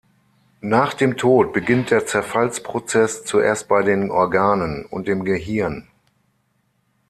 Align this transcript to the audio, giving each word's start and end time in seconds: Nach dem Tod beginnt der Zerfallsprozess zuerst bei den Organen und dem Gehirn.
Nach 0.65 0.95
dem 0.95 1.15
Tod 1.15 1.53
beginnt 1.53 1.91
der 1.91 2.07
Zerfallsprozess 2.07 3.23
zuerst 3.23 3.67
bei 3.67 3.83
den 3.83 4.09
Organen 4.09 4.83
und 4.83 5.07
dem 5.07 5.23
Gehirn. 5.23 5.87